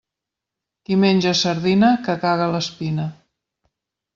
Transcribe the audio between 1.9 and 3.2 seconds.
que cague l'espina.